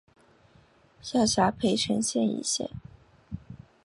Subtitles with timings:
[0.99, 2.67] 下辖涪城县一县。